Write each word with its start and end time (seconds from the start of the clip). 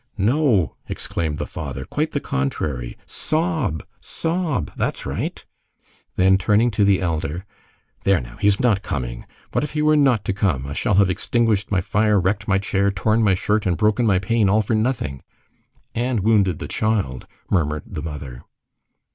"No!" 0.17 0.77
exclaimed 0.89 1.37
the 1.37 1.45
father, 1.45 1.85
"quite 1.85 2.09
the 2.09 2.19
contrary! 2.19 2.97
sob! 3.05 3.85
sob! 4.01 4.71
that's 4.75 5.05
right." 5.05 5.45
Then 6.15 6.39
turning 6.39 6.71
to 6.71 6.83
the 6.83 6.99
elder:— 7.03 7.45
"There 8.03 8.19
now! 8.19 8.37
He 8.37 8.47
is 8.47 8.59
not 8.59 8.81
coming! 8.81 9.27
What 9.51 9.63
if 9.63 9.73
he 9.73 9.83
were 9.83 9.95
not 9.95 10.25
to 10.25 10.33
come! 10.33 10.65
I 10.65 10.73
shall 10.73 10.95
have 10.95 11.11
extinguished 11.11 11.69
my 11.69 11.81
fire, 11.81 12.19
wrecked 12.19 12.47
my 12.47 12.57
chair, 12.57 12.89
torn 12.89 13.21
my 13.21 13.35
shirt, 13.35 13.67
and 13.67 13.77
broken 13.77 14.07
my 14.07 14.17
pane 14.17 14.49
all 14.49 14.63
for 14.63 14.73
nothing." 14.73 15.21
"And 15.93 16.21
wounded 16.21 16.57
the 16.57 16.67
child!" 16.67 17.27
murmured 17.51 17.83
the 17.85 18.01
mother. 18.01 18.43